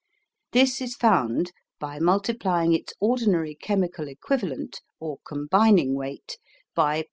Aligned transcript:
This 0.51 0.81
is 0.81 0.95
found 0.95 1.51
by 1.79 1.99
multiplying 1.99 2.73
its 2.73 2.91
ordinary 2.99 3.53
chemical 3.53 4.07
equivalent 4.07 4.81
or 4.99 5.19
combining 5.27 5.93
weight 5.93 6.39
by 6.73 6.99